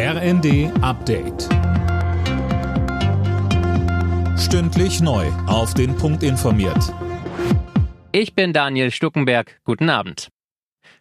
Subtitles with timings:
[0.00, 1.48] RND Update.
[4.38, 5.26] Stündlich neu.
[5.48, 6.94] Auf den Punkt informiert.
[8.12, 9.58] Ich bin Daniel Stuckenberg.
[9.64, 10.28] Guten Abend.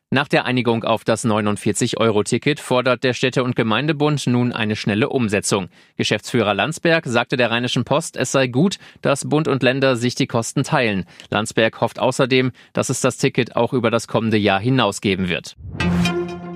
[0.09, 5.69] Nach der Einigung auf das 49-Euro-Ticket fordert der Städte- und Gemeindebund nun eine schnelle Umsetzung.
[5.95, 10.25] Geschäftsführer Landsberg sagte der Rheinischen Post, es sei gut, dass Bund und Länder sich die
[10.25, 11.05] Kosten teilen.
[11.29, 15.55] Landsberg hofft außerdem, dass es das Ticket auch über das kommende Jahr hinaus geben wird.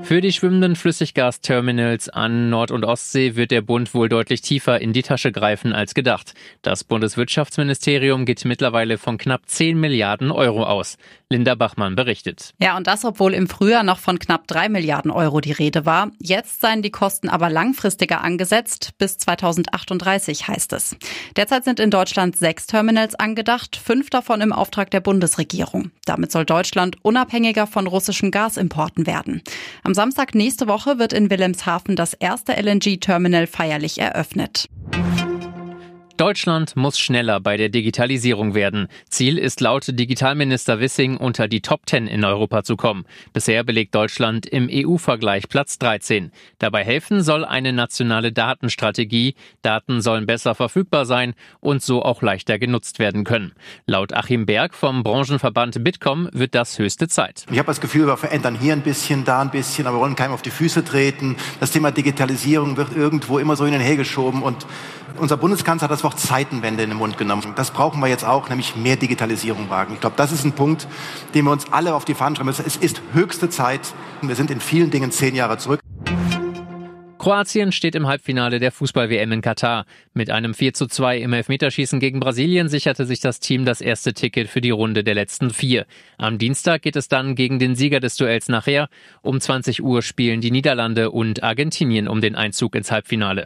[0.03, 4.93] Für die schwimmenden Flüssiggasterminals an Nord- und Ostsee wird der Bund wohl deutlich tiefer in
[4.93, 6.33] die Tasche greifen als gedacht.
[6.61, 10.97] Das Bundeswirtschaftsministerium geht mittlerweile von knapp 10 Milliarden Euro aus.
[11.31, 12.53] Linda Bachmann berichtet.
[12.59, 16.11] Ja, und das, obwohl im Frühjahr noch von knapp 3 Milliarden Euro die Rede war.
[16.19, 18.91] Jetzt seien die Kosten aber langfristiger angesetzt.
[18.97, 20.97] Bis 2038 heißt es.
[21.37, 25.91] Derzeit sind in Deutschland sechs Terminals angedacht, fünf davon im Auftrag der Bundesregierung.
[26.05, 29.41] Damit soll Deutschland unabhängiger von russischen Gasimporten werden.
[29.83, 34.67] Am Samstag nächste Woche wird in Wilhelmshaven das erste LNG-Terminal feierlich eröffnet.
[36.21, 38.89] Deutschland muss schneller bei der Digitalisierung werden.
[39.09, 43.05] Ziel ist laut Digitalminister Wissing unter die Top 10 in Europa zu kommen.
[43.33, 46.31] Bisher belegt Deutschland im EU-Vergleich Platz 13.
[46.59, 49.33] Dabei helfen soll eine nationale Datenstrategie.
[49.63, 53.53] Daten sollen besser verfügbar sein und so auch leichter genutzt werden können.
[53.87, 57.47] Laut Achim Berg vom Branchenverband Bitkom wird das höchste Zeit.
[57.49, 60.15] Ich habe das Gefühl, wir verändern hier ein bisschen, da ein bisschen, aber wir wollen
[60.15, 61.35] keinem auf die Füße treten.
[61.59, 64.67] Das Thema Digitalisierung wird irgendwo immer so in den hergeschoben und
[65.17, 67.53] unser Bundeskanzler hat das Wort Zeitenwende in den Mund genommen.
[67.55, 69.93] Das brauchen wir jetzt auch, nämlich mehr Digitalisierung wagen.
[69.93, 70.87] Ich glaube, das ist ein Punkt,
[71.33, 72.65] den wir uns alle auf die Fahnen schreiben müssen.
[72.65, 73.81] Es ist höchste Zeit.
[74.21, 75.79] Wir sind in vielen Dingen zehn Jahre zurück.
[77.21, 79.85] Kroatien steht im Halbfinale der Fußball-WM in Katar.
[80.15, 84.15] Mit einem 4 zu 2 im Elfmeterschießen gegen Brasilien sicherte sich das Team das erste
[84.15, 85.85] Ticket für die Runde der letzten vier.
[86.17, 88.89] Am Dienstag geht es dann gegen den Sieger des Duells nachher.
[89.21, 93.45] Um 20 Uhr spielen die Niederlande und Argentinien um den Einzug ins Halbfinale.